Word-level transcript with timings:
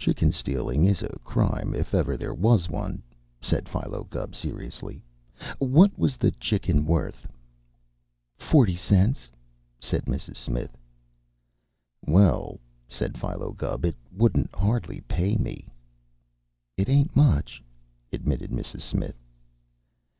"Chicken 0.00 0.32
stealing 0.32 0.84
is 0.84 1.00
a 1.00 1.20
crime 1.22 1.74
if 1.74 1.94
ever 1.94 2.16
there 2.16 2.34
was 2.34 2.68
one," 2.68 3.04
said 3.40 3.68
Philo 3.68 4.02
Gubb 4.02 4.34
seriously. 4.34 5.04
"What 5.60 5.96
was 5.96 6.16
the 6.16 6.32
chicken 6.32 6.84
worth?" 6.84 7.28
"Forty 8.36 8.74
cents," 8.74 9.28
said 9.78 10.06
Mrs. 10.06 10.34
Smith. 10.34 10.76
"Well," 12.04 12.58
said 12.88 13.16
Philo 13.16 13.52
Gubb, 13.52 13.84
"it 13.84 13.94
wouldn't 14.10 14.52
hardly 14.56 15.02
pay 15.02 15.36
me." 15.36 15.68
"It 16.76 16.88
ain't 16.88 17.14
much," 17.14 17.62
admitted 18.12 18.50
Mrs. 18.50 18.80
Smith. 18.80 19.20